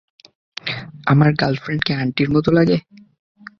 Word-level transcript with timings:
আমার 1.05 1.31
গার্লফ্রেন্ডকে 1.33 1.91
আন্টির 1.93 2.29
মতো 2.29 2.49
লাগে? 2.51 2.77